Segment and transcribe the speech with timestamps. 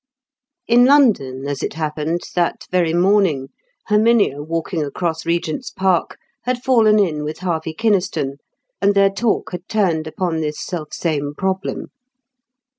[0.65, 3.49] In London, as it happened, that very morning,
[3.85, 8.37] Herminia, walking across Regent's Park, had fallen in with Harvey Kynaston,
[8.81, 11.91] and their talk had turned upon this self same problem.